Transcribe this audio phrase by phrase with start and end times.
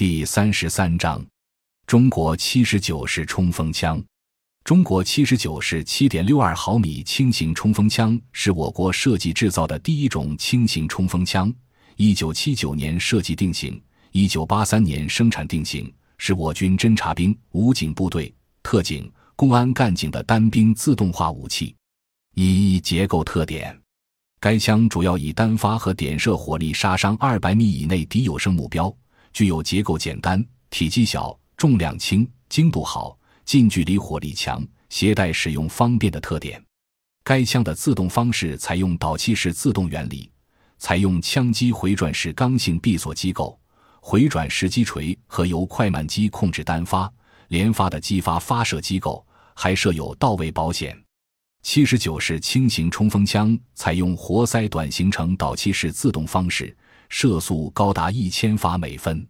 [0.00, 1.22] 第三十三章，
[1.86, 4.02] 中国七十九式冲锋枪。
[4.64, 11.52] 中国七十九式七点六二毫米轻型冲锋枪是我国设计制造的第一种轻型冲锋枪，
[11.96, 13.78] 一九七九年设计定型，
[14.12, 21.76] 一九八三年生产定型，是我军侦察兵、武警部队、特警、公安干警的单兵自动化武器。
[22.34, 23.78] 一结构特点，
[24.40, 28.90] 该枪主要以单发和点射火力杀伤二百米以内敌有生目标。
[29.32, 36.62] 具有结构简单、体积小、重量轻、精度好、近距离火力强、携带使用方便的特点。
[37.22, 40.30] 该枪的自动方式采用导气式自动原理，
[40.78, 43.58] 采用枪机回转式刚性闭锁机构，
[44.00, 47.12] 回转式击锤和由快慢机控制单发、
[47.48, 50.98] 连发的激发发射机构，还设有到位保险。
[51.62, 56.74] 七十九式轻型冲锋枪采用活塞短行程导气式自动方式。
[57.10, 59.26] 射速高达一千发每分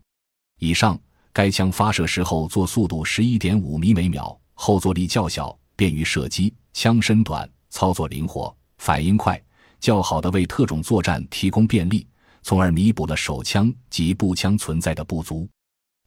[0.61, 0.97] 以上。
[1.33, 6.53] 该枪发射时候座速度十一点五米每秒，后坐力较小，便于射击。
[6.73, 9.41] 枪身短，操作灵活，反应快，
[9.79, 12.05] 较好的为特种作战提供便利，
[12.43, 15.49] 从而弥补了手枪及步枪存在的不足。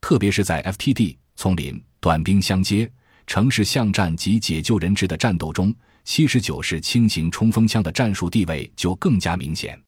[0.01, 2.91] 特别是在 FTD、丛林、短兵相接、
[3.25, 9.81] 城市巷战及解救人质的战斗中，七十九式轻型冲锋枪的战术地位就更加明显。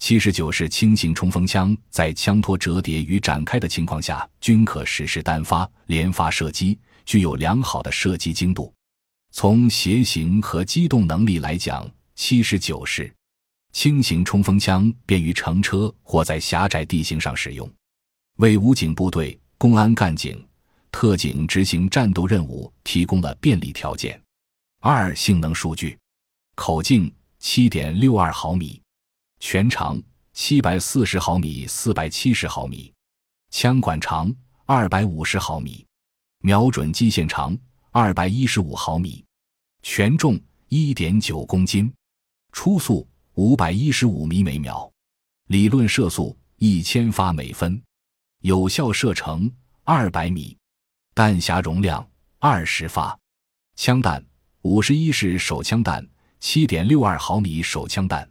[0.00, 8.72] 七十九式轻型冲锋枪在枪托折叠与展开的情况下，均可实施单发、连发射击，具有良好的射击精度。
[9.30, 13.14] 从携行和机动能力来讲，七十九式
[13.72, 17.70] 轻型冲锋枪便于乘车或在狭窄地形上使用，
[18.38, 20.42] 为武警部队、公安干警、
[20.90, 24.18] 特警执行战斗任务提供了便利条件。
[24.80, 25.96] 二、性能数据：
[26.56, 28.80] 口径七点六二毫米。
[29.40, 30.00] 全长
[30.34, 32.92] 七百四十毫米，四百七十毫米，
[33.50, 34.32] 枪管长
[34.66, 35.84] 二百五十毫米，
[36.42, 37.56] 瞄准基线长
[37.90, 39.24] 二百一十五毫米，
[39.82, 40.38] 全重
[40.68, 41.92] 一点九公斤，
[42.52, 44.88] 初速五百一十五米每秒，
[45.46, 47.82] 理论射速一千发每分，
[48.42, 49.50] 有效射程
[49.84, 50.56] 二百米，
[51.14, 52.06] 弹匣容量
[52.38, 53.18] 二十发，
[53.74, 54.24] 枪弹
[54.62, 56.06] 五十一式手枪弹，
[56.40, 58.30] 七点六二毫米手枪弹。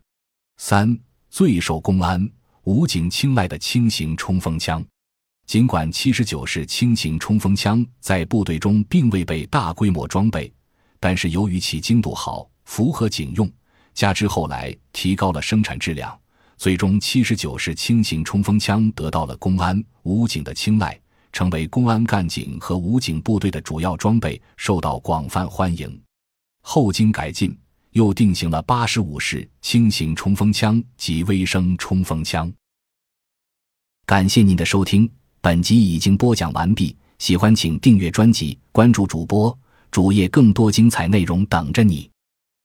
[0.62, 2.30] 三最受公安、
[2.64, 4.84] 武警青睐的轻型冲锋枪，
[5.46, 10.52] 尽管七十九式轻型冲锋枪在部队中并未被大规模装备，
[11.00, 13.50] 但是由于其精度好、符合警用，
[13.94, 16.20] 加之后来提高了生产质量，
[16.58, 21.00] 最终七十九式轻型冲锋枪得到了公安、武警的青睐，
[21.32, 26.02] 成为公安干警和武警部队的主要装备，受到广泛欢迎。
[26.62, 27.56] 后经改进。
[27.92, 32.52] 又定型了八十五式轻型冲锋枪及微声冲锋枪。
[34.06, 35.10] 感谢您的收听，
[35.42, 36.96] 本集已经播讲完毕。
[37.20, 39.58] 喜欢请订阅专辑，关注主播
[39.92, 42.10] 主页，更多精彩内容等着你。